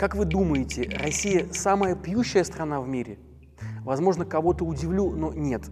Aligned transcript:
Как 0.00 0.14
вы 0.14 0.24
думаете, 0.24 0.88
Россия 0.98 1.46
самая 1.52 1.94
пьющая 1.94 2.42
страна 2.42 2.80
в 2.80 2.88
мире? 2.88 3.18
Возможно, 3.82 4.24
кого-то 4.24 4.64
удивлю, 4.64 5.10
но 5.10 5.30
нет. 5.30 5.64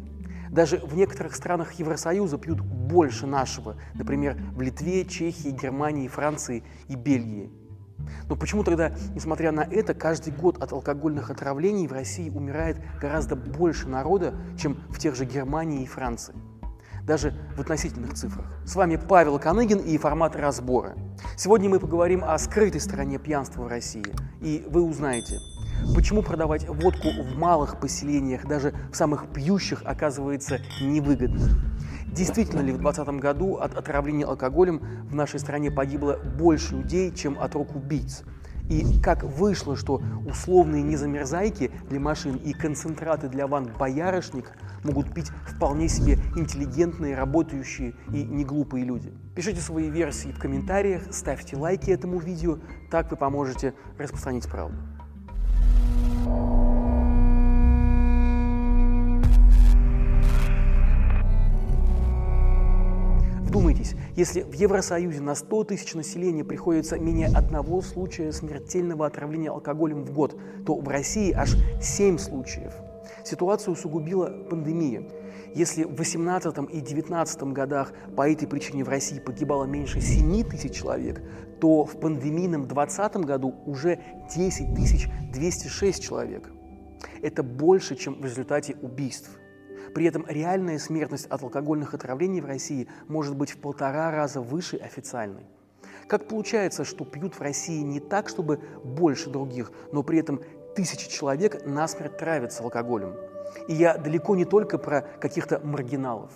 Даже 0.51 0.77
в 0.77 0.95
некоторых 0.95 1.35
странах 1.35 1.73
Евросоюза 1.73 2.37
пьют 2.37 2.61
больше 2.61 3.27
нашего, 3.27 3.77
например, 3.95 4.37
в 4.53 4.61
Литве, 4.61 5.07
Чехии, 5.07 5.49
Германии, 5.49 6.09
Франции 6.09 6.63
и 6.89 6.95
Бельгии. 6.95 7.51
Но 8.29 8.37
почему 8.37 8.65
тогда, 8.65 8.93
несмотря 9.15 9.51
на 9.51 9.63
это, 9.63 9.95
каждый 9.95 10.35
год 10.35 10.63
от 10.63 10.73
алкогольных 10.73 11.31
отравлений 11.31 11.89
в 11.89 11.93
России 11.93 12.29
умирает 12.29 12.77
гораздо 13.01 13.35
больше 13.35 13.89
народа, 13.89 14.35
чем 14.59 14.75
в 14.91 14.99
тех 14.99 15.15
же 15.15 15.25
Германии 15.25 15.85
и 15.85 15.87
Франции? 15.87 16.35
Даже 17.09 17.33
в 17.57 17.61
относительных 17.63 18.13
цифрах. 18.13 18.45
С 18.67 18.77
вами 18.77 18.97
Павел 18.97 19.39
Коныгин 19.39 19.79
и 19.79 19.97
формат 19.97 20.37
разбора. 20.37 20.95
Сегодня 21.39 21.71
мы 21.71 21.81
поговорим 21.81 22.23
о 22.23 22.37
скрытой 22.37 22.83
стороне 22.83 23.19
пьянства 23.19 23.63
в 23.63 23.67
России. 23.67 24.05
И 24.43 24.63
вы 24.69 24.83
узнаете, 24.83 25.39
почему 25.95 26.23
продавать 26.23 26.69
водку 26.69 27.09
в 27.09 27.39
малых 27.39 27.81
поселениях, 27.81 28.47
даже 28.47 28.75
в 28.93 28.95
самых 28.95 29.33
пьющих, 29.33 29.81
оказывается 29.87 30.59
невыгодно. 30.83 31.49
Действительно 32.09 32.61
ли 32.61 32.73
в 32.73 32.79
2020 32.79 33.09
году 33.23 33.55
от 33.55 33.75
отравления 33.75 34.27
алкоголем 34.27 34.83
в 35.09 35.15
нашей 35.15 35.41
стране 35.41 35.71
погибло 35.71 36.19
больше 36.39 36.77
людей, 36.77 37.11
чем 37.15 37.39
от 37.41 37.55
рук 37.55 37.75
убийц? 37.75 38.23
И 38.69 39.01
как 39.01 39.23
вышло, 39.23 39.77
что 39.77 40.03
условные 40.27 40.83
незамерзайки 40.83 41.71
для 41.89 42.01
машин 42.01 42.37
и 42.37 42.53
концентраты 42.53 43.29
для 43.29 43.47
ванн 43.47 43.71
«Боярышник» 43.79 44.53
могут 44.85 45.13
пить 45.15 45.31
вполне 45.47 45.89
себе 45.89 46.19
интеллигентные, 46.37 47.15
работающие 47.15 47.95
и 48.13 48.25
неглупые 48.25 48.85
люди? 48.85 49.13
Пишите 49.35 49.61
свои 49.61 49.89
версии 49.89 50.29
в 50.29 50.39
комментариях, 50.39 51.03
ставьте 51.11 51.57
лайки 51.57 51.91
этому 51.91 52.19
видео, 52.19 52.59
так 52.91 53.11
вы 53.11 53.17
поможете 53.17 53.75
распространить 53.99 54.47
правду. 54.47 54.77
Вдумайтесь, 63.49 63.95
если 64.15 64.43
в 64.43 64.53
Евросоюзе 64.53 65.23
на 65.23 65.35
100 65.35 65.65
тысяч 65.65 65.95
населения 65.95 66.45
приходится 66.45 66.99
менее 66.99 67.29
одного 67.29 67.81
случая 67.81 68.31
смертельного 68.31 69.07
отравления 69.07 69.49
алкоголем 69.49 70.05
в 70.05 70.13
год, 70.13 70.39
то 70.67 70.75
в 70.75 70.87
России 70.87 71.33
аж 71.33 71.57
7 71.81 72.19
случаев. 72.19 72.75
Ситуацию 73.25 73.73
усугубила 73.73 74.27
пандемия. 74.51 75.03
Если 75.55 75.85
в 75.85 75.97
18 75.97 76.59
и 76.75 76.81
19 76.83 77.43
годах 77.55 77.95
по 78.15 78.31
этой 78.31 78.47
причине 78.47 78.85
в 78.85 78.91
России 78.91 79.19
погибало 79.19 79.65
меньше 79.65 80.03
7 80.03 80.45
тысяч 80.45 80.75
человек, 80.75 81.23
то 81.59 81.87
в 81.87 81.99
пандемийном 81.99 82.67
2020 82.67 83.17
году 83.25 83.55
уже 83.65 83.99
10 84.37 84.75
206 85.33 86.03
человек. 86.03 86.51
Это 87.23 87.43
больше, 87.43 87.97
чем 87.97 88.21
в 88.21 88.25
результате 88.27 88.77
убийств. 88.83 89.31
При 89.95 90.07
этом 90.07 90.25
реальная 90.29 90.79
смертность 90.79 91.27
от 91.27 91.43
алкогольных 91.43 91.95
отравлений 91.95 92.41
в 92.41 92.47
России 92.47 92.89
может 93.07 93.37
быть 93.37 93.51
в 93.51 93.59
полтора 93.59 94.11
раза 94.11 94.41
выше 94.41 94.77
официальной. 94.77 95.47
Как 96.07 96.27
получается, 96.27 96.85
что 96.85 97.05
пьют 97.05 97.35
в 97.35 97.41
России 97.41 97.83
не 97.83 98.01
так, 98.01 98.29
чтобы 98.29 98.61
больше 98.83 99.29
других, 99.29 99.71
но 99.93 100.03
при 100.03 100.19
этом 100.19 100.41
тысячи 100.75 101.09
человек 101.11 101.67
насмерть 101.67 102.17
травятся 102.17 102.63
алкоголем? 102.63 103.15
И 103.67 103.75
я 103.75 103.97
далеко 103.99 104.35
не 104.37 104.45
только 104.45 104.79
про 104.79 105.03
каких-то 105.03 105.61
маргиналов. 105.63 106.31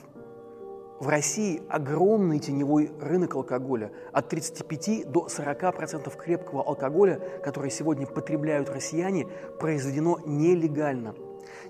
В 1.03 1.09
России 1.09 1.61
огромный 1.69 2.39
теневой 2.39 2.93
рынок 3.01 3.35
алкоголя. 3.35 3.91
От 4.13 4.29
35 4.29 5.11
до 5.11 5.27
40% 5.27 6.17
крепкого 6.17 6.63
алкоголя, 6.63 7.21
который 7.43 7.73
сегодня 7.73 8.07
потребляют 8.07 8.71
россияне, 8.71 9.27
произведено 9.59 10.21
нелегально– 10.25 11.17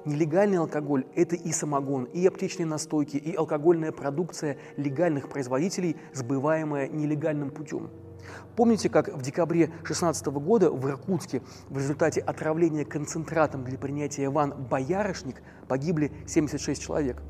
Нелегальный 0.05 0.58
алкоголь– 0.58 1.06
это 1.14 1.34
и 1.34 1.50
самогон, 1.50 2.05
и 2.05 2.27
аптечные 2.27 2.66
настойки, 2.66 3.16
и 3.16 3.34
алкогольная 3.34 3.91
продукция 3.91 4.58
легальных 4.77 5.29
производителей, 5.29 5.96
сбываемая 6.12 6.89
нелегальным 6.89 7.51
путем. 7.51 7.89
Помните, 8.55 8.90
как 8.90 9.08
в 9.08 9.23
декабре 9.23 9.67
2016 9.67 10.27
года 10.27 10.70
в 10.70 10.89
Иркутске 10.89 11.40
в 11.68 11.78
результате 11.78 12.20
отравления 12.20 12.84
концентратом 12.84 13.64
для 13.64 13.78
принятия 13.78 14.28
ван 14.28 14.55
«Боярышник» 14.68 15.42
погибли 15.68 16.12
76 16.27 16.83
человек? 16.83 17.23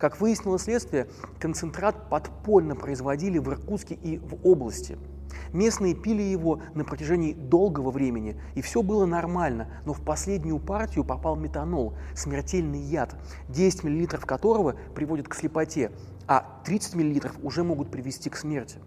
Как 0.00 0.20
выяснило 0.20 0.58
следствие, 0.58 1.06
концентрат 1.38 2.08
подпольно 2.08 2.74
производили 2.74 3.38
в 3.38 3.48
Иркутске 3.48 3.94
и 3.94 4.18
в 4.18 4.44
области– 4.44 4.98
Местные 5.52 5.94
пили 5.94 6.22
его 6.22 6.60
на 6.74 6.84
протяжении 6.84 7.32
долгого 7.32 7.90
времени, 7.90 8.40
и 8.54 8.62
все 8.62 8.82
было 8.82 9.06
нормально, 9.06 9.68
но 9.84 9.92
в 9.92 10.00
последнюю 10.02 10.58
партию 10.58 11.04
попал 11.04 11.36
метанол, 11.36 11.94
смертельный 12.14 12.80
яд, 12.80 13.16
10 13.48 13.84
мл 13.84 14.06
которого 14.26 14.76
приводит 14.94 15.28
к 15.28 15.34
слепоте, 15.34 15.90
а 16.26 16.60
30 16.64 16.94
мл 16.94 17.30
уже 17.42 17.64
могут 17.64 17.90
привести 17.90 18.30
к 18.30 18.36
смерти. 18.36 18.78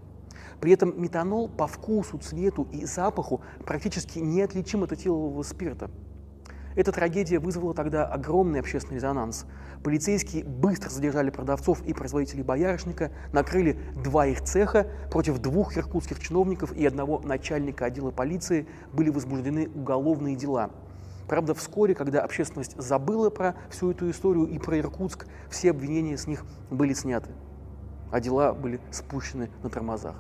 При 0.60 0.72
этом 0.72 1.02
метанол 1.02 1.50
по 1.50 1.68
вкусу, 1.68 2.18
цвету 2.18 2.68
и 2.72 2.86
запаху 2.86 3.42
практически 3.66 4.20
неотличим 4.20 4.84
от 4.84 4.94
этилового 4.94 5.44
спирта. 5.44 5.92
Эта 6.76 6.92
трагедия 6.92 7.40
вызвала 7.40 7.74
тогда 7.74 8.06
огромный 8.06 8.60
общественный 8.60 8.96
резонанс. 8.96 9.46
Полицейские 9.84 10.44
быстро 10.44 10.90
задержали 10.90 11.30
продавцов 11.30 11.84
и 11.84 11.94
производителей 11.94 12.44
боярышника, 12.44 13.12
накрыли 13.32 13.78
два 14.04 14.26
их 14.26 14.42
цеха, 14.42 14.88
против 15.12 15.40
двух 15.40 15.78
иркутских 15.78 16.20
чиновников 16.20 16.74
и 16.74 16.86
одного 16.86 17.20
начальника 17.20 17.86
отдела 17.86 18.12
полиции 18.12 18.68
были 18.92 19.10
возбуждены 19.10 19.70
уголовные 19.74 20.36
дела. 20.36 20.72
Правда, 21.28 21.54
вскоре, 21.54 21.96
когда 21.96 22.22
общественность 22.22 22.80
забыла 22.82 23.30
про 23.30 23.56
всю 23.70 23.92
эту 23.92 24.10
историю 24.10 24.46
и 24.46 24.60
про 24.60 24.78
Иркутск, 24.80 25.26
все 25.50 25.72
обвинения 25.72 26.18
с 26.18 26.28
них 26.28 26.44
были 26.70 26.94
сняты, 26.94 27.30
а 28.12 28.20
дела 28.20 28.54
были 28.54 28.82
спущены 28.92 29.50
на 29.64 29.70
тормозах. 29.70 30.16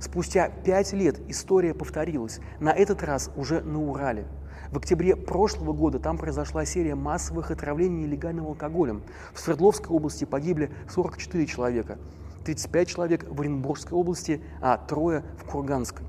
Спустя 0.00 0.48
пять 0.48 0.92
лет 0.92 1.20
история 1.28 1.74
повторилась, 1.74 2.40
на 2.58 2.70
этот 2.70 3.04
раз 3.04 3.30
уже 3.36 3.60
на 3.60 3.80
Урале– 3.80 4.26
в 4.72 4.78
октябре 4.78 5.14
прошлого 5.16 5.74
года 5.74 5.98
там 5.98 6.16
произошла 6.16 6.64
серия 6.64 6.94
массовых 6.94 7.50
отравлений 7.50 8.06
нелегальным 8.06 8.46
алкоголем. 8.46 9.02
В 9.34 9.40
Свердловской 9.40 9.94
области 9.94 10.24
погибли 10.24 10.70
44 10.90 11.46
человека, 11.46 11.98
35 12.44 12.88
человек 12.88 13.26
в 13.28 13.38
Оренбургской 13.38 13.96
области, 13.96 14.40
а 14.62 14.78
трое 14.78 15.24
в 15.36 15.44
Курганской. 15.44 16.06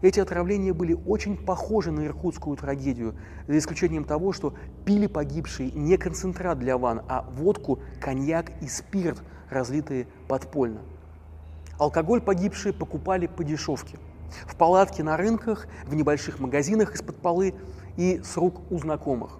Эти 0.00 0.18
отравления 0.18 0.72
были 0.72 0.94
очень 0.94 1.36
похожи 1.36 1.90
на 1.90 2.06
иркутскую 2.06 2.56
трагедию, 2.56 3.14
за 3.48 3.58
исключением 3.58 4.04
того, 4.04 4.32
что 4.32 4.54
пили 4.86 5.06
погибшие 5.06 5.70
не 5.72 5.98
концентрат 5.98 6.58
для 6.58 6.78
ван, 6.78 7.02
а 7.08 7.22
водку, 7.36 7.80
коньяк 8.00 8.50
и 8.62 8.68
спирт, 8.68 9.22
разлитые 9.50 10.06
подпольно. 10.26 10.80
Алкоголь 11.78 12.22
погибшие 12.22 12.72
покупали 12.72 13.26
по 13.26 13.44
дешевке. 13.44 13.98
В 14.46 14.56
палатке 14.56 15.02
на 15.02 15.16
рынках, 15.16 15.66
в 15.86 15.94
небольших 15.94 16.40
магазинах 16.40 16.94
из-под 16.94 17.16
полы 17.16 17.54
и 17.96 18.20
с 18.22 18.36
рук 18.36 18.60
у 18.70 18.78
знакомых. 18.78 19.38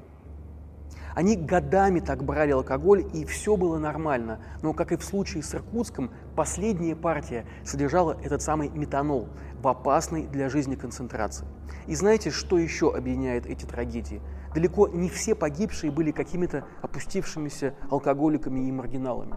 Они 1.16 1.34
годами 1.34 2.00
так 2.00 2.22
брали 2.24 2.50
алкоголь, 2.50 3.06
и 3.14 3.24
все 3.24 3.56
было 3.56 3.78
нормально. 3.78 4.38
Но, 4.60 4.74
как 4.74 4.92
и 4.92 4.96
в 4.96 5.02
случае 5.02 5.42
с 5.42 5.54
Иркутском, 5.54 6.10
последняя 6.34 6.94
партия 6.94 7.46
содержала 7.64 8.18
этот 8.22 8.42
самый 8.42 8.68
метанол 8.68 9.30
в 9.62 9.66
опасной 9.66 10.26
для 10.26 10.50
жизни 10.50 10.74
концентрации. 10.74 11.46
И 11.86 11.94
знаете, 11.94 12.30
что 12.30 12.58
еще 12.58 12.94
объединяет 12.94 13.46
эти 13.46 13.64
трагедии? 13.64 14.20
Далеко 14.54 14.88
не 14.88 15.08
все 15.08 15.34
погибшие 15.34 15.90
были 15.90 16.10
какими-то 16.10 16.66
опустившимися 16.82 17.72
алкоголиками 17.88 18.68
и 18.68 18.72
маргиналами. 18.72 19.36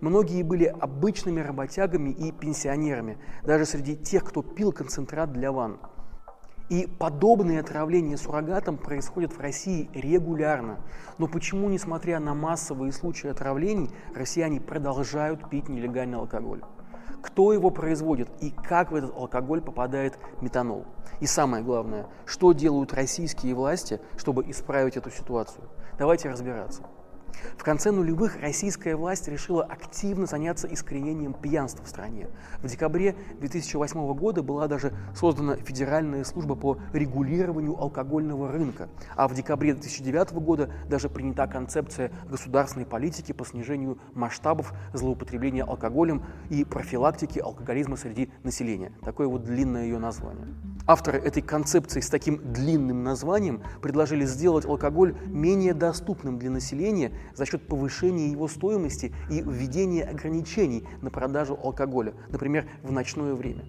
Многие 0.00 0.42
были 0.42 0.64
обычными 0.64 1.40
работягами 1.40 2.10
и 2.10 2.32
пенсионерами, 2.32 3.18
даже 3.44 3.64
среди 3.64 3.96
тех, 3.96 4.24
кто 4.24 4.42
пил 4.42 4.72
концентрат 4.72 5.32
для 5.32 5.52
ванн. 5.52 5.78
И 6.68 6.86
подобные 6.86 7.60
отравления 7.60 8.16
суррогатом 8.16 8.78
происходят 8.78 9.32
в 9.32 9.40
России 9.40 9.90
регулярно. 9.92 10.80
Но 11.18 11.26
почему, 11.26 11.68
несмотря 11.68 12.18
на 12.18 12.34
массовые 12.34 12.92
случаи 12.92 13.28
отравлений, 13.28 13.90
россияне 14.14 14.60
продолжают 14.60 15.50
пить 15.50 15.68
нелегальный 15.68 16.18
алкоголь? 16.18 16.62
Кто 17.22 17.52
его 17.52 17.70
производит 17.70 18.28
и 18.40 18.50
как 18.50 18.90
в 18.90 18.94
этот 18.94 19.14
алкоголь 19.14 19.60
попадает 19.60 20.18
метанол? 20.40 20.86
И 21.20 21.26
самое 21.26 21.62
главное, 21.62 22.06
что 22.26 22.52
делают 22.52 22.92
российские 22.94 23.54
власти, 23.54 24.00
чтобы 24.16 24.50
исправить 24.50 24.96
эту 24.96 25.10
ситуацию? 25.10 25.64
Давайте 25.98 26.28
разбираться. 26.30 26.82
В 27.56 27.64
конце 27.64 27.90
нулевых 27.90 28.40
российская 28.40 28.96
власть 28.96 29.28
решила 29.28 29.62
активно 29.62 30.26
заняться 30.26 30.66
искоренением 30.66 31.32
пьянства 31.32 31.84
в 31.84 31.88
стране. 31.88 32.28
В 32.62 32.66
декабре 32.66 33.14
2008 33.38 34.14
года 34.14 34.42
была 34.42 34.66
даже 34.68 34.92
создана 35.14 35.56
Федеральная 35.56 36.24
служба 36.24 36.54
по 36.54 36.78
регулированию 36.92 37.78
алкогольного 37.80 38.50
рынка, 38.50 38.88
а 39.16 39.28
в 39.28 39.34
декабре 39.34 39.74
2009 39.74 40.32
года 40.34 40.70
даже 40.88 41.08
принята 41.08 41.46
концепция 41.46 42.10
государственной 42.28 42.86
политики 42.86 43.32
по 43.32 43.44
снижению 43.44 43.98
масштабов 44.14 44.72
злоупотребления 44.92 45.64
алкоголем 45.64 46.24
и 46.50 46.64
профилактики 46.64 47.38
алкоголизма 47.38 47.96
среди 47.96 48.30
населения. 48.42 48.92
Такое 49.02 49.28
вот 49.28 49.44
длинное 49.44 49.84
ее 49.84 49.98
название. 49.98 50.46
Авторы 50.86 51.18
этой 51.18 51.42
концепции 51.42 52.00
с 52.00 52.08
таким 52.08 52.52
длинным 52.52 53.04
названием 53.04 53.62
предложили 53.80 54.24
сделать 54.24 54.64
алкоголь 54.64 55.14
менее 55.26 55.74
доступным 55.74 56.38
для 56.38 56.50
населения 56.50 57.12
за 57.34 57.46
счет 57.46 57.66
повышения 57.66 58.30
его 58.30 58.48
стоимости 58.48 59.14
и 59.30 59.40
введения 59.40 60.04
ограничений 60.04 60.86
на 61.00 61.10
продажу 61.10 61.58
алкоголя, 61.62 62.14
например, 62.30 62.66
в 62.82 62.92
ночное 62.92 63.34
время. 63.34 63.64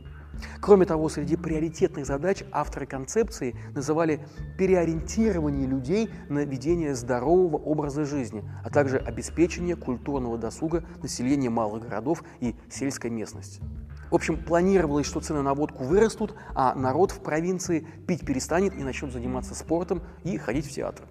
Кроме 0.61 0.85
того, 0.85 1.09
среди 1.09 1.35
приоритетных 1.35 2.05
задач 2.05 2.43
авторы 2.51 2.85
концепции 2.85 3.55
называли 3.75 4.19
переориентирование 4.57 5.67
людей 5.67 6.09
на 6.29 6.43
ведение 6.43 6.95
здорового 6.95 7.57
образа 7.57 8.05
жизни, 8.05 8.43
а 8.63 8.69
также 8.69 8.97
обеспечение 8.97 9.75
культурного 9.75 10.37
досуга 10.37 10.83
населения 11.01 11.49
малых 11.49 11.83
городов 11.83 12.23
и 12.39 12.55
сельской 12.69 13.09
местности. 13.09 13.61
В 14.09 14.15
общем, 14.15 14.37
планировалось, 14.37 15.07
что 15.07 15.21
цены 15.21 15.41
на 15.41 15.53
водку 15.53 15.83
вырастут, 15.83 16.35
а 16.53 16.75
народ 16.75 17.11
в 17.11 17.19
провинции 17.19 17.87
пить 18.07 18.25
перестанет 18.25 18.75
и 18.75 18.83
начнет 18.83 19.11
заниматься 19.11 19.55
спортом 19.55 20.01
и 20.23 20.37
ходить 20.37 20.67
в 20.67 20.71
театр. 20.71 21.05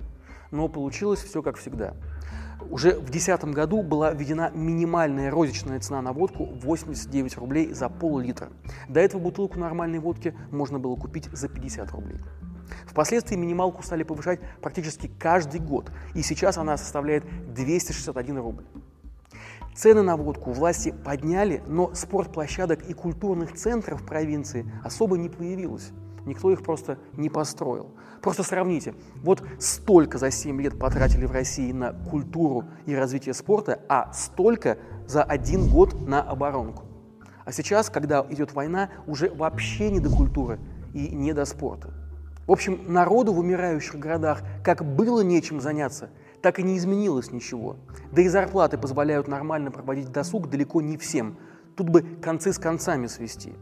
Но 0.53 0.69
получилось 0.69 1.21
все 1.21 1.43
как 1.43 1.57
всегда. 1.57 1.95
Уже 2.71 2.91
в 2.91 3.11
2010 3.11 3.45
году 3.47 3.83
была 3.83 4.13
введена 4.13 4.51
минимальная 4.55 5.31
розничная 5.31 5.81
цена 5.81 6.01
на 6.01 6.13
водку 6.13 6.45
89 6.45 7.37
рублей 7.39 7.73
за 7.73 7.89
пол-литра. 7.89 8.51
До 8.89 9.01
этого 9.01 9.21
бутылку 9.21 9.59
нормальной 9.59 9.99
водки 9.99 10.35
можно 10.51 10.79
было 10.79 10.95
купить 10.95 11.29
за 11.33 11.49
50 11.49 11.91
рублей. 11.91 12.21
Впоследствии 12.87 13.37
минималку 13.37 13.83
стали 13.83 14.03
повышать 14.03 14.41
практически 14.61 15.11
каждый 15.19 15.61
год, 15.61 15.91
и 16.15 16.23
сейчас 16.23 16.57
она 16.59 16.77
составляет 16.77 17.25
261 17.53 18.39
рубль. 18.39 18.65
Цены 19.75 20.03
на 20.03 20.17
водку 20.17 20.53
власти 20.53 20.95
подняли, 21.05 21.63
но 21.67 21.95
спортплощадок 21.95 22.89
и 22.89 22.93
культурных 22.93 23.55
центров 23.55 24.05
провинции 24.05 24.71
особо 24.85 25.17
не 25.17 25.31
появилось. 25.31 25.93
Никто 26.25 26.51
их 26.51 26.63
просто 26.63 26.99
не 27.15 27.29
построил. 27.29 27.91
Просто 28.21 28.43
сравните. 28.43 28.95
Вот 29.17 29.43
столько 29.59 30.19
за 30.19 30.31
7 30.31 30.61
лет 30.61 30.79
потратили 30.79 31.27
в 31.27 31.33
России 31.33 31.73
на 31.73 31.93
культуру 31.93 32.65
и 32.87 32.95
развитие 32.95 33.35
спорта, 33.35 33.81
а 33.89 34.13
столько 34.13 34.79
за 35.07 35.23
один 35.25 35.69
год 35.69 36.07
на 36.07 36.23
оборонку. 36.23 36.85
А 37.45 37.51
сейчас, 37.51 37.91
когда 37.91 38.25
идет 38.31 38.55
война, 38.55 38.91
уже 39.07 39.29
вообще 39.31 39.91
не 39.91 39.99
до 39.99 40.11
культуры 40.11 40.61
и 40.95 41.09
не 41.09 41.33
до 41.33 41.45
спорта. 41.45 41.93
В 42.47 42.53
общем, 42.53 42.81
народу 42.87 43.33
в 43.33 43.39
умирающих 43.39 43.97
городах 43.97 44.43
как 44.65 44.85
было 44.85 45.23
нечем 45.23 45.61
заняться, 45.61 46.11
так 46.41 46.59
и 46.59 46.63
не 46.63 46.77
изменилось 46.77 47.33
ничего. 47.33 47.77
Да 48.13 48.23
и 48.23 48.29
зарплаты 48.29 48.79
позволяют 48.79 49.29
нормально 49.29 49.71
проводить 49.71 50.11
досуг 50.11 50.49
далеко 50.49 50.81
не 50.81 50.97
всем. 50.97 51.37
Тут 51.77 51.89
бы 51.89 52.03
концы 52.03 52.53
с 52.53 52.59
концами 52.59 53.07
свести. 53.07 53.55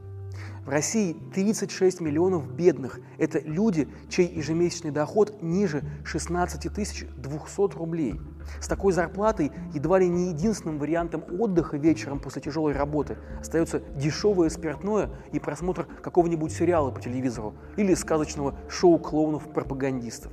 В 0.65 0.69
России 0.69 1.17
36 1.35 2.01
миллионов 2.01 2.53
бедных. 2.53 3.01
Это 3.17 3.39
люди, 3.39 3.89
чей 4.11 4.29
ежемесячный 4.29 4.91
доход 4.91 5.43
ниже 5.43 5.83
16 6.05 6.71
200 6.71 7.77
рублей. 7.77 8.21
С 8.61 8.69
такой 8.69 8.93
зарплатой 8.93 9.53
едва 9.73 9.99
ли 9.99 10.09
не 10.09 10.29
единственным 10.29 10.79
вариантом 10.79 11.25
отдыха 11.39 11.79
вечером 11.79 12.21
после 12.21 12.43
тяжелой 12.43 12.75
работы 12.75 13.17
остается 13.41 13.81
дешевое 13.97 14.51
спиртное 14.51 15.09
и 15.33 15.39
просмотр 15.41 15.87
какого-нибудь 16.03 16.53
сериала 16.53 16.91
по 16.91 17.01
телевизору 17.01 17.55
или 17.79 17.95
сказочного 17.95 18.59
шоу 18.69 18.99
клоунов-пропагандистов. 18.99 20.31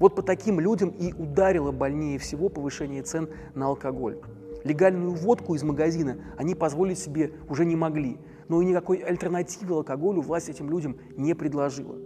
Вот 0.00 0.16
по 0.16 0.22
таким 0.22 0.58
людям 0.58 0.88
и 0.88 1.12
ударило 1.12 1.70
больнее 1.70 2.18
всего 2.18 2.48
повышение 2.48 3.04
цен 3.04 3.28
на 3.54 3.66
алкоголь. 3.66 4.18
Легальную 4.64 5.12
водку 5.12 5.54
из 5.54 5.62
магазина 5.62 6.16
они 6.36 6.56
позволить 6.56 6.98
себе 6.98 7.32
уже 7.48 7.64
не 7.64 7.76
могли– 7.76 8.18
но 8.50 8.60
и 8.60 8.64
никакой 8.64 8.98
альтернативы 8.98 9.76
алкоголю 9.76 10.22
власть 10.22 10.48
этим 10.48 10.68
людям 10.68 10.98
не 11.16 11.34
предложила. 11.34 11.96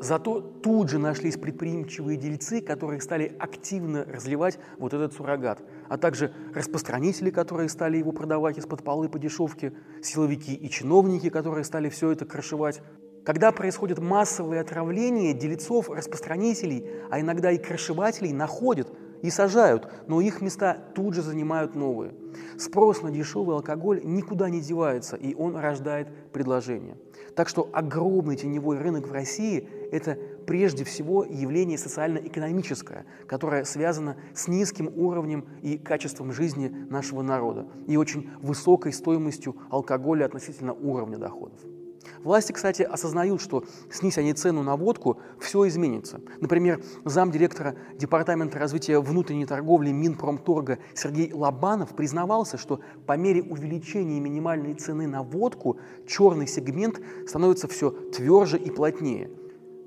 Зато 0.00 0.40
тут 0.40 0.88
же 0.88 0.98
нашлись 0.98 1.36
предприимчивые 1.36 2.16
дельцы, 2.16 2.62
которые 2.62 3.02
стали 3.02 3.36
активно 3.38 4.04
разливать 4.06 4.58
вот 4.78 4.94
этот 4.94 5.12
суррогат, 5.12 5.62
а 5.90 5.98
также 5.98 6.32
распространители, 6.54 7.30
которые 7.30 7.68
стали 7.68 7.98
его 7.98 8.10
продавать 8.10 8.56
из-под 8.56 8.82
полы 8.82 9.10
по 9.10 9.18
дешевке, 9.18 9.74
силовики 10.02 10.54
и 10.54 10.70
чиновники, 10.70 11.28
которые 11.28 11.62
стали 11.62 11.90
все 11.90 12.10
это 12.10 12.24
крышевать. 12.24 12.80
Когда 13.22 13.52
происходит 13.52 13.98
массовое 13.98 14.62
отравление, 14.62 15.34
дельцов, 15.34 15.90
распространителей, 15.90 16.88
а 17.10 17.20
иногда 17.20 17.52
и 17.52 17.58
крышевателей 17.58 18.32
находят– 18.32 18.88
и 19.22 19.30
сажают, 19.30 19.88
но 20.06 20.20
их 20.20 20.42
места 20.42 20.76
тут 20.94 21.14
же 21.14 21.22
занимают 21.22 21.74
новые. 21.74 22.12
Спрос 22.58 23.02
на 23.02 23.10
дешевый 23.10 23.56
алкоголь 23.56 24.00
никуда 24.04 24.50
не 24.50 24.60
девается, 24.60 25.16
и 25.16 25.34
он 25.34 25.56
рождает 25.56 26.08
предложение. 26.32 26.96
Так 27.34 27.48
что 27.48 27.70
огромный 27.72 28.36
теневой 28.36 28.78
рынок 28.78 29.08
в 29.08 29.12
России– 29.12 29.68
это 29.92 30.18
прежде 30.46 30.84
всего 30.84 31.24
явление 31.24 31.78
социально-экономическое, 31.78 33.06
которое 33.26 33.64
связано 33.64 34.16
с 34.34 34.48
низким 34.48 34.90
уровнем 34.94 35.46
и 35.62 35.78
качеством 35.78 36.32
жизни 36.32 36.68
нашего 36.90 37.22
народа 37.22 37.66
и 37.86 37.96
очень 37.96 38.28
высокой 38.42 38.92
стоимостью 38.92 39.56
алкоголя 39.70 40.26
относительно 40.26 40.72
уровня 40.72 41.18
доходов. 41.18 41.58
Власти, 42.22 42.52
кстати, 42.52 42.82
осознают, 42.82 43.40
что 43.40 43.64
снизь 43.90 44.18
они 44.18 44.32
цену 44.32 44.62
на 44.62 44.76
водку, 44.76 45.18
все 45.40 45.66
изменится. 45.68 46.20
Например, 46.40 46.82
замдиректора 47.04 47.76
Департамента 47.94 48.58
развития 48.58 49.00
внутренней 49.00 49.46
торговли 49.46 49.90
Минпромторга 49.90 50.78
Сергей 50.94 51.32
Лобанов 51.32 51.94
признавался, 51.96 52.58
что 52.58 52.80
по 53.06 53.16
мере 53.16 53.42
увеличения 53.42 54.20
минимальной 54.20 54.74
цены 54.74 55.06
на 55.06 55.22
водку 55.22 55.78
черный 56.06 56.46
сегмент 56.46 57.00
становится 57.26 57.68
все 57.68 57.90
тверже 57.90 58.58
и 58.58 58.70
плотнее– 58.70 59.30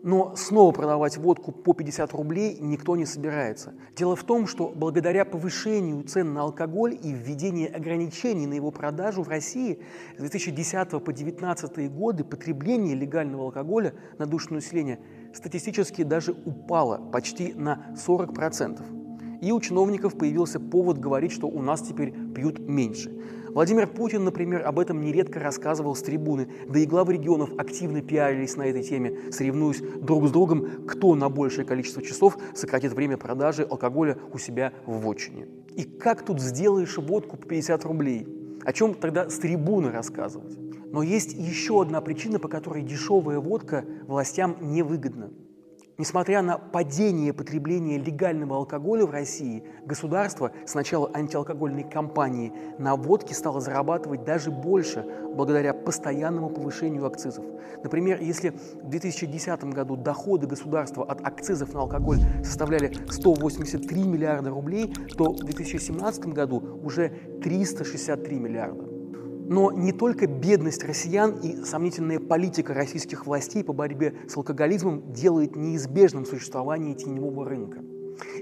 но 0.05 0.35
снова 0.35 0.71
продавать 0.71 1.17
водку 1.17 1.51
по 1.51 1.73
50 1.73 2.13
рублей 2.13 2.59
никто 2.61 2.95
не 2.95 3.07
собирается. 3.07 3.73
Дело 3.95 4.15
в 4.15 4.23
том, 4.23 4.45
что 4.45 4.71
благодаря 4.73 5.25
повышению 5.25 6.03
цен 6.03 6.31
на 6.31 6.41
алкоголь 6.41 6.93
и 6.93 7.11
введению 7.11 7.75
ограничений 7.75 8.45
на 8.45 8.53
его 8.53 8.69
продажу 8.69 9.23
в 9.23 9.29
России 9.29 9.79
с 10.15 10.19
2010 10.19 10.89
по 10.91 10.99
2019 10.99 11.91
годы 11.91 12.23
потребление 12.23 12.93
легального 12.93 13.45
алкоголя 13.45 13.95
на 14.19 14.27
душу 14.27 14.53
населения 14.53 14.99
статистически 15.33 16.03
даже 16.03 16.33
упало 16.33 16.99
почти 17.11 17.55
на 17.55 17.87
40%. 17.95 19.39
И 19.41 19.51
у 19.51 19.59
чиновников 19.59 20.19
появился 20.19 20.59
повод 20.59 20.99
говорить, 20.99 21.31
что 21.31 21.47
у 21.47 21.63
нас 21.63 21.81
теперь 21.81 22.13
пьют 22.35 22.59
меньше. 22.59 23.11
Владимир 23.55 23.87
Путин, 23.87 24.25
например, 24.25 24.67
об 24.67 24.79
этом 24.79 24.99
нередко 24.99 25.39
рассказывал 25.39 25.95
с 25.95 26.01
трибуны, 26.01 26.49
да 26.67 26.77
и 26.77 26.85
главы 26.85 27.13
регионов 27.13 27.51
активно 27.57 28.01
пиарились 28.01 28.57
на 28.57 28.63
этой 28.63 28.83
теме, 28.83 29.31
соревнуясь 29.31 29.79
друг 29.79 30.27
с 30.27 30.31
другом, 30.31 30.85
кто 30.85 31.15
на 31.15 31.29
большее 31.29 31.63
количество 31.63 32.01
часов 32.01 32.37
сократит 32.53 32.91
время 32.91 33.15
продажи 33.15 33.63
алкоголя 33.63 34.17
у 34.33 34.37
себя 34.37 34.73
в 34.85 34.99
вотчине. 34.99 35.47
И 35.73 35.85
как 35.85 36.25
тут 36.25 36.41
сделаешь 36.41 36.97
водку 36.97 37.37
по 37.37 37.47
50 37.47 37.85
рублей? 37.85 38.27
О 38.65 38.73
чем 38.73 38.93
тогда 38.93 39.29
с 39.29 39.37
трибуны 39.37 39.89
рассказывать? 39.89 40.57
Но 40.91 41.01
есть 41.01 41.31
еще 41.31 41.81
одна 41.81 42.01
причина, 42.01 42.39
по 42.39 42.49
которой 42.49 42.83
дешевая 42.83 43.39
водка 43.39 43.85
властям 44.05 44.57
невыгодна. 44.59 45.31
Несмотря 45.97 46.41
на 46.41 46.57
падение 46.57 47.31
потребления 47.31 47.97
легального 47.97 48.57
алкоголя 48.57 49.05
в 49.05 49.11
России, 49.11 49.63
государство 49.85 50.51
с 50.65 50.73
начала 50.73 51.09
антиалкогольной 51.13 51.83
кампании 51.83 52.51
на 52.77 52.97
водке 52.97 53.33
стало 53.33 53.61
зарабатывать 53.61 54.25
даже 54.25 54.51
больше 54.51 55.05
благодаря 55.33 55.73
постоянному 55.73 56.49
повышению 56.49 57.05
акцизов. 57.05 57.45
Например, 57.81 58.19
если 58.19 58.49
в 58.49 58.89
2010 58.89 59.63
году 59.65 59.95
доходы 59.95 60.47
государства 60.47 61.05
от 61.05 61.25
акцизов 61.25 61.73
на 61.73 61.81
алкоголь 61.81 62.19
составляли 62.43 62.93
183 63.09 64.03
миллиарда 64.03 64.49
рублей, 64.49 64.93
то 65.17 65.31
в 65.31 65.43
2017 65.45 66.25
году 66.27 66.81
уже 66.83 67.09
363 67.41 68.37
миллиарда. 68.37 68.94
Но 69.47 69.71
не 69.71 69.91
только 69.91 70.25
бедность 70.25 70.83
россиян 70.83 71.39
и 71.39 71.63
сомнительная 71.63 72.19
политика 72.19 72.73
российских 72.73 73.27
властей 73.27 73.63
по 73.63 73.73
борьбе 73.73 74.15
с 74.27 74.35
алкоголизмом 74.35 75.13
делает 75.13 75.55
неизбежным 75.55 76.25
существование 76.25 76.95
теневого 76.95 77.47
рынка. 77.47 77.83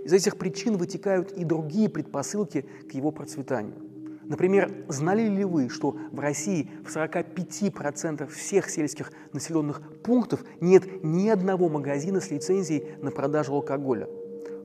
Из 0.05 0.13
этих 0.13 0.37
причин 0.37 0.77
вытекают 0.77 1.33
и 1.33 1.43
другие 1.43 1.89
предпосылки 1.89 2.65
к 2.89 2.93
его 2.93 3.11
процветанию. 3.11 3.75
Например, 4.23 4.71
знали 4.87 5.27
ли 5.27 5.43
вы, 5.43 5.67
что 5.67 5.97
в 6.11 6.19
России 6.19 6.71
в 6.85 6.95
45% 6.95 8.27
всех 8.29 8.69
сельских 8.69 9.11
населенных 9.33 9.81
пунктов 10.03 10.45
нет 10.61 11.03
ни 11.03 11.27
одного 11.27 11.67
магазина 11.67 12.21
с 12.21 12.31
лицензией 12.31 12.95
на 13.01 13.11
продажу 13.11 13.53
алкоголя? 13.53 14.07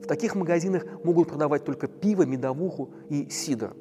В 0.01 0.07
таких 0.07 0.35
магазинах 0.35 0.85
могут 1.03 1.27
продавать 1.27 1.65
только 1.65 1.87
пиво, 1.87 2.23
медовуху 2.23 2.91
и 3.09 3.29
сидр. 3.29 3.75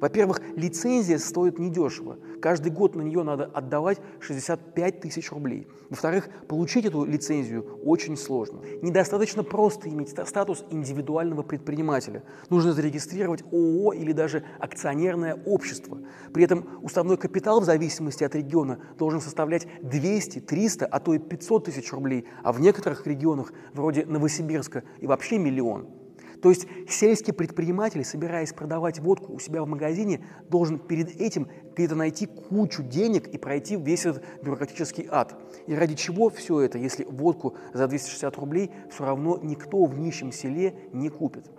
Во-первых, 0.00 0.40
лицензия 0.56 1.18
стоит 1.18 1.58
недешево. 1.58 2.18
Каждый 2.40 2.70
год 2.70 2.94
на 2.94 3.02
нее 3.02 3.22
надо 3.22 3.44
отдавать 3.44 4.00
65 4.20 5.00
тысяч 5.00 5.30
рублей. 5.30 5.66
Во-вторых, 5.90 6.28
получить 6.48 6.84
эту 6.84 7.04
лицензию 7.04 7.80
очень 7.84 8.16
сложно. 8.16 8.60
Недостаточно 8.82 9.42
просто 9.42 9.88
иметь 9.88 10.10
статус 10.10 10.64
индивидуального 10.70 11.42
предпринимателя. 11.42 12.22
Нужно 12.50 12.72
зарегистрировать 12.72 13.42
ООО 13.52 13.92
или 13.92 14.12
даже 14.12 14.44
акционерное 14.58 15.34
общество. 15.46 15.98
При 16.32 16.44
этом 16.44 16.66
уставной 16.82 17.16
капитал 17.16 17.60
в 17.60 17.64
зависимости 17.64 18.24
от 18.24 18.34
региона 18.34 18.78
должен 18.98 19.20
составлять 19.20 19.66
200, 19.82 20.40
300, 20.40 20.86
а 20.86 21.00
то 21.00 21.14
и 21.14 21.18
500 21.18 21.64
тысяч 21.64 21.92
рублей, 21.92 22.26
а 22.42 22.52
в 22.52 22.60
некоторых 22.60 23.06
регионах, 23.06 23.52
вроде 23.72 24.04
Новосибирска, 24.06 24.84
и 25.00 25.06
вообще 25.06 25.38
миллион. 25.38 26.05
То 26.42 26.50
есть 26.50 26.66
сельский 26.88 27.32
предприниматель, 27.32 28.04
собираясь 28.04 28.52
продавать 28.52 28.98
водку 28.98 29.32
у 29.32 29.38
себя 29.38 29.62
в 29.62 29.66
магазине, 29.66 30.24
должен 30.48 30.78
перед 30.78 31.20
этим 31.20 31.48
где-то 31.74 31.94
найти 31.94 32.26
кучу 32.26 32.82
денег 32.82 33.28
и 33.28 33.38
пройти 33.38 33.76
весь 33.76 34.06
этот 34.06 34.22
бюрократический 34.42 35.06
ад. 35.10 35.34
И 35.66 35.74
ради 35.74 35.94
чего 35.94 36.30
все 36.30 36.60
это, 36.60 36.78
если 36.78 37.04
водку 37.04 37.56
за 37.72 37.88
260 37.88 38.36
рублей 38.36 38.70
все 38.90 39.04
равно 39.04 39.38
никто 39.42 39.84
в 39.84 39.98
нищем 39.98 40.32
селе 40.32 40.74
не 40.92 41.08
купит? 41.08 41.50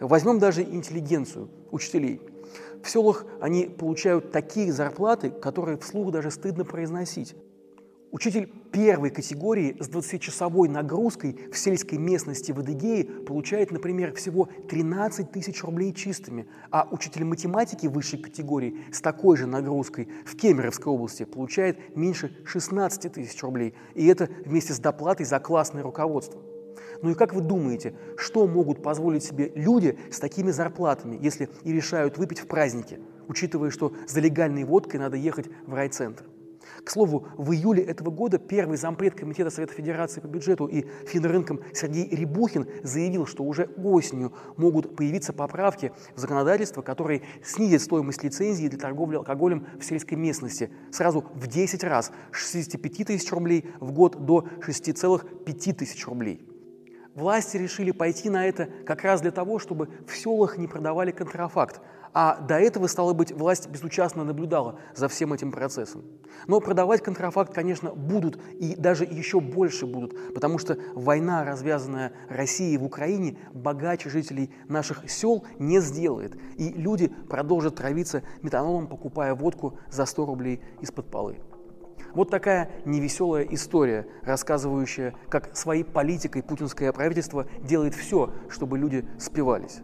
Возьмем 0.00 0.38
даже 0.38 0.62
интеллигенцию, 0.62 1.48
учителей. 1.70 2.20
В 2.82 2.90
селах 2.90 3.24
они 3.40 3.66
получают 3.66 4.32
такие 4.32 4.72
зарплаты, 4.72 5.30
которые 5.30 5.78
вслух 5.78 6.10
даже 6.10 6.30
стыдно 6.30 6.64
произносить. 6.64 7.36
Учитель 8.12 8.46
первой 8.70 9.08
категории 9.08 9.74
с 9.80 9.88
20-часовой 9.88 10.68
нагрузкой 10.68 11.48
в 11.50 11.56
сельской 11.56 11.96
местности 11.96 12.52
в 12.52 12.58
Адыгее 12.58 13.04
получает, 13.04 13.70
например, 13.70 14.12
всего 14.12 14.50
13 14.68 15.32
тысяч 15.32 15.64
рублей 15.64 15.94
чистыми, 15.94 16.46
а 16.70 16.86
учитель 16.90 17.24
математики 17.24 17.86
высшей 17.86 18.18
категории 18.18 18.76
с 18.92 19.00
такой 19.00 19.38
же 19.38 19.46
нагрузкой 19.46 20.10
в 20.26 20.36
Кемеровской 20.36 20.92
области 20.92 21.24
получает 21.24 21.96
меньше 21.96 22.36
16 22.44 23.14
тысяч 23.14 23.42
рублей, 23.42 23.72
и 23.94 24.06
это 24.06 24.28
вместе 24.44 24.74
с 24.74 24.78
доплатой 24.78 25.24
за 25.24 25.40
классное 25.40 25.82
руководство. 25.82 26.38
Ну 27.00 27.12
и 27.12 27.14
как 27.14 27.32
вы 27.32 27.40
думаете, 27.40 27.94
что 28.18 28.46
могут 28.46 28.82
позволить 28.82 29.24
себе 29.24 29.52
люди 29.54 29.98
с 30.10 30.18
такими 30.18 30.50
зарплатами, 30.50 31.18
если 31.18 31.48
и 31.64 31.72
решают 31.72 32.18
выпить 32.18 32.40
в 32.40 32.46
празднике, 32.46 33.00
учитывая, 33.26 33.70
что 33.70 33.94
за 34.06 34.20
легальной 34.20 34.64
водкой 34.64 35.00
надо 35.00 35.16
ехать 35.16 35.46
в 35.66 35.72
райцентр? 35.72 36.26
К 36.84 36.90
слову, 36.90 37.28
в 37.36 37.52
июле 37.52 37.82
этого 37.84 38.10
года 38.10 38.38
первый 38.38 38.76
зампред 38.76 39.14
Комитета 39.14 39.50
Совета 39.50 39.72
Федерации 39.72 40.20
по 40.20 40.26
бюджету 40.26 40.66
и 40.66 40.84
финрынкам 41.06 41.60
Сергей 41.72 42.08
Рябухин 42.08 42.66
заявил, 42.82 43.26
что 43.26 43.44
уже 43.44 43.70
осенью 43.76 44.32
могут 44.56 44.96
появиться 44.96 45.32
поправки 45.32 45.92
в 46.16 46.18
законодательство, 46.18 46.82
которые 46.82 47.22
снизят 47.44 47.82
стоимость 47.82 48.24
лицензии 48.24 48.66
для 48.66 48.78
торговли 48.78 49.16
алкоголем 49.16 49.66
в 49.78 49.84
сельской 49.84 50.16
местности 50.16 50.70
сразу 50.90 51.24
в 51.34 51.46
10 51.46 51.84
раз 51.84 52.10
с 52.32 52.36
65 52.36 53.06
тысяч 53.06 53.30
рублей 53.30 53.70
в 53.78 53.92
год 53.92 54.24
до 54.24 54.44
6,5 54.66 55.74
тысяч 55.74 56.04
рублей. 56.06 56.48
Власти 57.14 57.58
решили 57.58 57.90
пойти 57.90 58.30
на 58.30 58.46
это 58.46 58.68
как 58.86 59.02
раз 59.02 59.20
для 59.20 59.30
того, 59.30 59.58
чтобы 59.58 59.90
в 60.06 60.16
селах 60.16 60.56
не 60.56 60.66
продавали 60.66 61.10
контрафакт, 61.10 61.80
а 62.14 62.38
до 62.40 62.58
этого, 62.58 62.86
стало 62.86 63.12
быть, 63.12 63.32
власть 63.32 63.68
безучастно 63.68 64.24
наблюдала 64.24 64.78
за 64.94 65.08
всем 65.08 65.32
этим 65.32 65.50
процессом. 65.50 66.04
Но 66.46 66.60
продавать 66.60 67.02
контрафакт, 67.02 67.54
конечно, 67.54 67.92
будут 67.92 68.38
и 68.58 68.74
даже 68.76 69.04
еще 69.04 69.40
больше 69.40 69.86
будут, 69.86 70.34
потому 70.34 70.58
что 70.58 70.76
война, 70.94 71.44
развязанная 71.44 72.12
Россией 72.28 72.78
в 72.78 72.84
Украине, 72.84 73.38
богаче 73.52 74.10
жителей 74.10 74.50
наших 74.68 75.10
сел 75.10 75.44
не 75.58 75.80
сделает. 75.80 76.36
И 76.56 76.70
люди 76.70 77.08
продолжат 77.08 77.76
травиться 77.76 78.22
метанолом, 78.42 78.88
покупая 78.88 79.34
водку 79.34 79.78
за 79.90 80.04
100 80.04 80.26
рублей 80.26 80.60
из-под 80.80 81.10
полы. 81.10 81.40
Вот 82.14 82.30
такая 82.30 82.70
невеселая 82.84 83.44
история, 83.44 84.06
рассказывающая, 84.22 85.14
как 85.30 85.56
своей 85.56 85.82
политикой 85.82 86.42
путинское 86.42 86.92
правительство 86.92 87.46
делает 87.62 87.94
все, 87.94 88.34
чтобы 88.50 88.78
люди 88.78 89.06
спивались. 89.18 89.80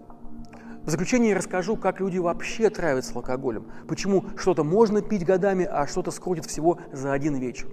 В 0.88 0.90
заключение 0.90 1.36
расскажу, 1.36 1.76
как 1.76 2.00
люди 2.00 2.16
вообще 2.16 2.70
травятся 2.70 3.12
алкоголем, 3.14 3.66
почему 3.86 4.24
что-то 4.38 4.64
можно 4.64 5.02
пить 5.02 5.22
годами, 5.22 5.66
а 5.70 5.86
что-то 5.86 6.10
скрутит 6.10 6.46
всего 6.46 6.78
за 6.94 7.12
один 7.12 7.34
вечер. 7.34 7.68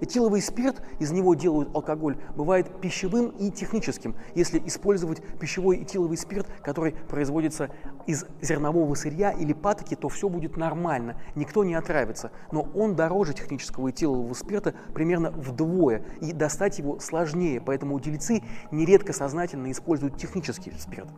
Этиловый 0.00 0.42
спирт, 0.42 0.82
из 0.98 1.12
него 1.12 1.36
делают 1.36 1.72
алкоголь, 1.72 2.16
бывает 2.34 2.80
пищевым 2.80 3.28
и 3.28 3.52
техническим, 3.52 4.16
если 4.34 4.60
использовать 4.66 5.22
пищевой 5.38 5.84
этиловый 5.84 6.16
спирт, 6.16 6.48
который 6.60 6.96
производится 7.08 7.70
из 8.08 8.26
зернового 8.42 8.96
сырья 8.96 9.30
или 9.30 9.52
патоки, 9.52 9.94
то 9.94 10.08
все 10.08 10.28
будет 10.28 10.56
нормально, 10.56 11.14
никто 11.36 11.62
не 11.62 11.76
отравится. 11.76 12.32
Но 12.50 12.62
он 12.74 12.96
дороже 12.96 13.34
технического 13.34 13.92
этилового 13.92 14.34
спирта 14.34 14.74
примерно 14.94 15.30
вдвое, 15.30 16.02
и 16.20 16.32
достать 16.32 16.80
его 16.80 16.98
сложнее, 16.98 17.60
поэтому 17.60 18.00
дельцы 18.00 18.42
нередко 18.72 19.12
сознательно 19.12 19.70
используют 19.70 20.16
технический 20.16 20.72
спирт 20.76 21.08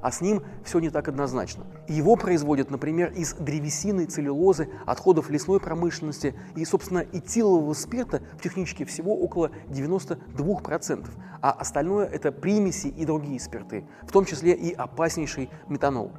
а 0.00 0.10
с 0.10 0.20
ним 0.20 0.42
все 0.64 0.78
не 0.78 0.90
так 0.90 1.08
однозначно. 1.08 1.66
Его 1.88 2.16
производят, 2.16 2.70
например, 2.70 3.12
из 3.12 3.34
древесины, 3.34 4.06
целлюлозы, 4.06 4.68
отходов 4.86 5.30
лесной 5.30 5.60
промышленности 5.60 6.34
и, 6.56 6.64
собственно, 6.64 7.04
этилового 7.12 7.74
спирта 7.74 8.22
в 8.38 8.42
техничке 8.42 8.84
всего 8.84 9.14
около 9.14 9.50
92%, 9.68 11.08
а 11.40 11.50
остальное 11.50 12.06
это 12.06 12.32
примеси 12.32 12.88
и 12.88 13.04
другие 13.04 13.40
спирты, 13.40 13.86
в 14.02 14.12
том 14.12 14.24
числе 14.24 14.52
и 14.52 14.72
опаснейший 14.72 15.50
метанол. 15.68 16.12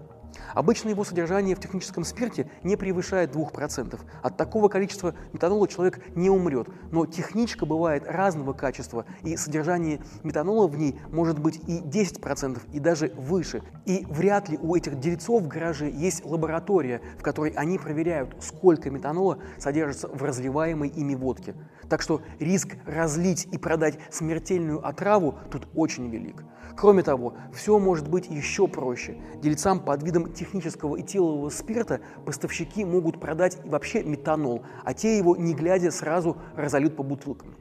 Обычно 0.54 0.90
его 0.90 1.04
содержание 1.04 1.56
в 1.56 1.60
техническом 1.60 2.04
спирте 2.04 2.50
не 2.64 2.76
превышает 2.76 3.36
2%. 3.36 4.00
От 4.22 4.38
такого 4.38 4.68
количества 4.68 5.16
метанола 5.34 5.68
человек 5.68 6.02
не 6.16 6.30
умрет. 6.30 6.68
Но 6.92 7.06
техничка 7.06 7.66
бывает 7.66 8.04
разного 8.08 8.54
качества, 8.54 9.06
и 9.24 9.36
содержание 9.38 10.02
метанола 10.24 10.68
в 10.68 10.78
ней 10.78 11.00
может 11.12 11.40
быть 11.40 11.62
и 11.68 11.80
10%, 11.80 12.60
и 12.72 12.80
даже 12.80 13.12
выше. 13.16 13.62
И 13.86 14.06
вряд 14.10 14.50
ли 14.50 14.58
у 14.58 14.76
этих 14.76 15.00
дельцов 15.00 15.44
в 15.44 15.48
гараже 15.48 15.90
есть 15.90 16.26
лаборатория, 16.26 17.02
в 17.18 17.24
которой 17.24 17.52
они 17.52 17.78
проверяют, 17.78 18.36
сколько 18.40 18.90
метанола 18.90 19.40
содержится 19.58 20.08
в 20.08 20.24
разливаемой 20.24 20.90
ими 20.90 21.16
водке. 21.16 21.56
Так 21.90 22.02
что 22.02 22.22
риск 22.40 22.76
разлить 22.86 23.48
и 23.52 23.58
продать 23.58 24.00
смертельную 24.12 24.86
отраву 24.86 25.36
тут 25.52 25.68
очень 25.74 26.10
велик. 26.10 26.44
Кроме 26.78 27.04
того, 27.04 27.34
все 27.54 27.78
может 27.78 28.08
быть 28.08 28.28
еще 28.30 28.68
проще. 28.68 29.18
Дельцам 29.42 29.80
под 29.80 30.04
видом 30.04 30.19
технического 30.28 31.00
этилового 31.00 31.50
спирта 31.50 32.02
поставщики 32.26 32.84
могут 32.86 33.20
продать 33.20 33.58
вообще 33.66 34.04
метанол, 34.04 34.64
а 34.84 34.94
те 34.94 35.18
его, 35.18 35.36
не 35.36 35.54
глядя, 35.54 35.92
сразу 35.92 36.38
разольют 36.56 36.96
по 36.96 37.04
бутылкам. 37.04 37.56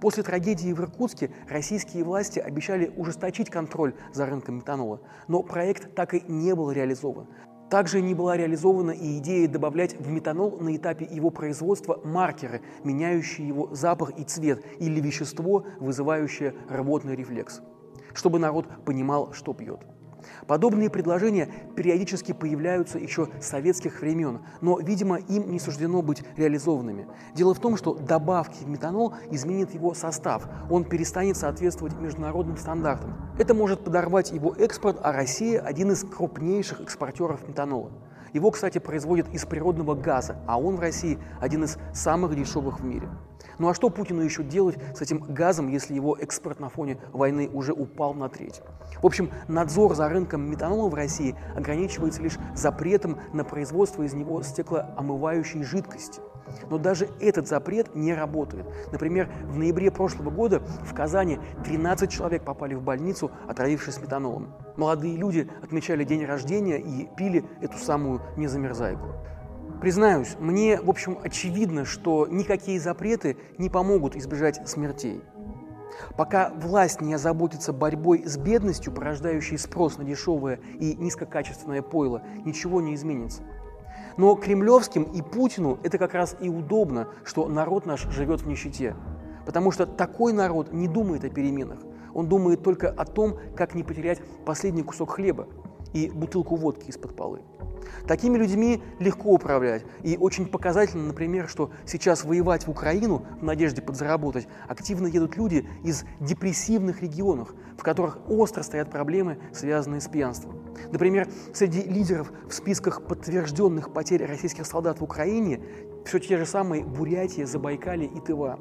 После 0.00 0.22
трагедии 0.22 0.72
в 0.72 0.80
Иркутске 0.80 1.30
российские 1.48 2.04
власти 2.04 2.38
обещали 2.38 2.92
ужесточить 2.96 3.50
контроль 3.50 3.94
за 4.12 4.26
рынком 4.26 4.56
метанола, 4.56 5.00
но 5.28 5.42
проект 5.42 5.94
так 5.94 6.14
и 6.14 6.22
не 6.28 6.54
был 6.54 6.70
реализован. 6.70 7.26
Также 7.70 8.00
не 8.00 8.14
была 8.14 8.36
реализована 8.36 8.92
и 8.92 9.18
идея 9.18 9.48
добавлять 9.48 9.98
в 9.98 10.08
метанол 10.08 10.58
на 10.60 10.76
этапе 10.76 11.06
его 11.10 11.30
производства 11.30 12.00
маркеры, 12.04 12.60
меняющие 12.84 13.48
его 13.48 13.74
запах 13.74 14.16
и 14.18 14.22
цвет, 14.22 14.64
или 14.78 15.00
вещество, 15.00 15.66
вызывающее 15.80 16.54
рвотный 16.68 17.16
рефлекс, 17.16 17.62
чтобы 18.12 18.38
народ 18.38 18.66
понимал, 18.84 19.32
что 19.32 19.54
пьет. 19.54 19.80
Подобные 20.46 20.90
предложения 20.90 21.48
периодически 21.76 22.32
появляются 22.32 22.98
еще 22.98 23.28
с 23.40 23.46
советских 23.46 24.00
времен, 24.00 24.40
но, 24.60 24.78
видимо, 24.78 25.16
им 25.16 25.50
не 25.50 25.60
суждено 25.60 26.02
быть 26.02 26.22
реализованными. 26.36 27.06
Дело 27.34 27.54
в 27.54 27.60
том, 27.60 27.76
что 27.76 27.94
добавки 27.94 28.64
в 28.64 28.68
метанол 28.68 29.14
изменят 29.30 29.74
его 29.74 29.94
состав, 29.94 30.48
он 30.70 30.84
перестанет 30.84 31.36
соответствовать 31.36 31.98
международным 32.00 32.56
стандартам. 32.56 33.14
Это 33.38 33.54
может 33.54 33.84
подорвать 33.84 34.32
его 34.32 34.54
экспорт, 34.54 34.98
а 35.02 35.12
Россия– 35.12 35.60
один 35.64 35.92
из 35.92 36.04
крупнейших 36.04 36.80
экспортеров 36.80 37.46
метанола. 37.48 37.90
Его, 38.32 38.50
кстати, 38.50 38.78
производят 38.78 39.32
из 39.32 39.46
природного 39.46 39.94
газа, 39.94 40.36
а 40.46 40.60
он 40.60 40.76
в 40.76 40.80
России 40.80 41.18
один 41.40 41.64
из 41.64 41.78
самых 41.92 42.34
дешевых 42.34 42.80
в 42.80 42.84
мире. 42.84 43.08
Ну 43.58 43.68
а 43.68 43.74
что 43.74 43.90
Путину 43.90 44.22
еще 44.22 44.42
делать 44.42 44.76
с 44.94 45.02
этим 45.02 45.18
газом, 45.28 45.68
если 45.68 45.94
его 45.94 46.16
экспорт 46.16 46.60
на 46.60 46.68
фоне 46.68 46.98
войны 47.12 47.48
уже 47.52 47.72
упал 47.72 48.14
на 48.14 48.28
треть? 48.28 48.62
В 49.02 49.06
общем, 49.06 49.30
надзор 49.48 49.94
за 49.94 50.08
рынком 50.08 50.42
метанола 50.50 50.88
в 50.88 50.94
России 50.94 51.36
ограничивается 51.54 52.22
лишь 52.22 52.38
запретом 52.54 53.18
на 53.32 53.44
производство 53.44 54.02
из 54.02 54.14
него 54.14 54.42
стеклоомывающей 54.42 55.62
жидкости. 55.62 56.20
Но 56.70 56.78
даже 56.78 57.08
этот 57.20 57.48
запрет 57.48 57.94
не 57.94 58.14
работает. 58.14 58.66
Например, 58.92 59.30
в 59.44 59.56
ноябре 59.56 59.90
прошлого 59.90 60.30
года 60.30 60.60
в 60.82 60.94
Казани 60.94 61.38
13 61.64 62.10
человек 62.10 62.44
попали 62.44 62.74
в 62.74 62.82
больницу, 62.82 63.30
отравившись 63.48 64.00
метанолом. 64.00 64.52
Молодые 64.76 65.16
люди 65.16 65.48
отмечали 65.62 66.04
день 66.04 66.24
рождения 66.24 66.78
и 66.78 67.08
пили 67.16 67.44
эту 67.60 67.78
самую 67.78 68.20
незамерзайку. 68.36 69.08
Признаюсь, 69.84 70.36
мне, 70.40 70.80
в 70.80 70.88
общем, 70.88 71.18
очевидно, 71.22 71.84
что 71.84 72.26
никакие 72.26 72.80
запреты 72.80 73.36
не 73.58 73.68
помогут 73.68 74.16
избежать 74.16 74.66
смертей. 74.66 75.20
Пока 76.16 76.54
власть 76.56 77.02
не 77.02 77.12
озаботится 77.12 77.74
борьбой 77.74 78.22
с 78.24 78.38
бедностью, 78.38 78.94
порождающей 78.94 79.58
спрос 79.58 79.98
на 79.98 80.04
дешевое 80.04 80.58
и 80.80 80.94
низкокачественное 80.94 81.82
пойло, 81.82 82.22
ничего 82.46 82.80
не 82.80 82.94
изменится. 82.94 83.42
Но 84.16 84.34
кремлевским 84.36 85.02
и 85.02 85.20
Путину 85.20 85.78
это 85.82 85.98
как 85.98 86.14
раз 86.14 86.34
и 86.40 86.48
удобно, 86.48 87.08
что 87.22 87.46
народ 87.46 87.84
наш 87.84 88.08
живет 88.08 88.40
в 88.40 88.48
нищете. 88.48 88.96
Потому 89.44 89.70
что 89.70 89.84
такой 89.84 90.32
народ 90.32 90.72
не 90.72 90.88
думает 90.88 91.24
о 91.24 91.28
переменах. 91.28 91.80
Он 92.14 92.26
думает 92.26 92.62
только 92.62 92.88
о 92.88 93.04
том, 93.04 93.38
как 93.54 93.74
не 93.74 93.82
потерять 93.82 94.22
последний 94.46 94.82
кусок 94.82 95.10
хлеба 95.10 95.46
и 95.94 96.10
бутылку 96.10 96.56
водки 96.56 96.90
из-под 96.90 97.16
полы. 97.16 97.40
Такими 98.06 98.36
людьми 98.36 98.82
легко 98.98 99.30
управлять. 99.30 99.84
И 100.02 100.16
очень 100.18 100.46
показательно, 100.46 101.04
например, 101.04 101.48
что 101.48 101.70
сейчас 101.86 102.24
воевать 102.24 102.66
в 102.66 102.70
Украину 102.70 103.24
в 103.40 103.44
надежде 103.44 103.80
подзаработать 103.80 104.46
активно 104.68 105.06
едут 105.06 105.36
люди 105.36 105.66
из 105.82 106.04
депрессивных 106.20 107.02
регионов, 107.02 107.54
в 107.78 107.82
которых 107.82 108.18
остро 108.28 108.62
стоят 108.62 108.90
проблемы, 108.90 109.38
связанные 109.52 110.00
с 110.00 110.08
пьянством. 110.08 110.60
Например, 110.92 111.28
среди 111.54 111.82
лидеров 111.82 112.32
в 112.48 112.52
списках 112.52 113.06
подтвержденных 113.06 113.92
потерь 113.92 114.24
российских 114.26 114.66
солдат 114.66 115.00
в 115.00 115.04
Украине 115.04 115.60
все 116.04 116.18
те 116.18 116.36
же 116.36 116.44
самые 116.44 116.84
Бурятия, 116.84 117.46
Забайкалье 117.46 118.06
и 118.06 118.20
Тыва. 118.20 118.58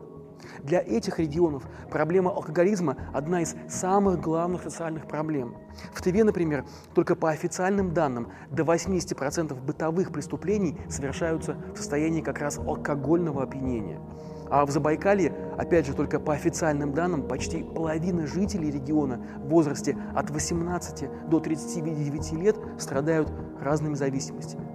Для 0.63 0.79
этих 0.79 1.19
регионов 1.19 1.63
проблема 1.89 2.31
алкоголизма– 2.31 2.97
одна 3.13 3.41
из 3.41 3.55
самых 3.67 4.21
главных 4.21 4.63
социальных 4.63 5.07
проблем. 5.07 5.55
В 5.93 6.01
Тыве, 6.01 6.23
например, 6.23 6.65
только 6.93 7.15
по 7.15 7.29
официальным 7.29 7.93
данным 7.93 8.29
до 8.49 8.63
80% 8.63 9.53
бытовых 9.61 10.11
преступлений 10.11 10.77
совершаются 10.89 11.57
в 11.73 11.77
состоянии 11.77 12.21
как 12.21 12.39
раз 12.39 12.57
алкогольного 12.57 13.43
опьянения. 13.43 13.99
А 14.49 14.65
в 14.65 14.71
Забайкалье, 14.71 15.33
опять 15.57 15.87
же, 15.87 15.93
только 15.93 16.19
по 16.19 16.33
официальным 16.33 16.93
данным, 16.93 17.27
почти 17.27 17.63
половина 17.63 18.27
жителей 18.27 18.69
региона 18.69 19.25
в 19.37 19.49
возрасте 19.49 19.97
от 20.13 20.29
18 20.29 21.29
до 21.29 21.39
39 21.39 22.33
лет 22.33 22.57
страдают 22.77 23.31
разными 23.59 23.95
зависимостями. 23.95 24.67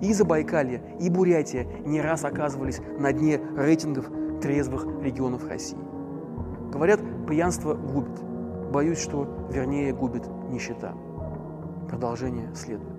И 0.00 0.12
Забайкалье, 0.14 0.82
и 0.98 1.08
Бурятия 1.10 1.66
не 1.84 2.00
раз 2.00 2.24
оказывались 2.24 2.80
на 2.98 3.12
дне 3.12 3.40
рейтингов 3.56 4.10
трезвых 4.42 4.86
регионов 5.02 5.48
России. 5.48 5.78
Говорят, 6.72 7.00
пьянство 7.28 7.74
губит. 7.74 8.20
Боюсь, 8.72 8.98
что 9.00 9.48
вернее 9.50 9.94
губит 9.94 10.26
нищета. 10.50 10.94
Продолжение 11.88 12.52
следует. 12.54 12.92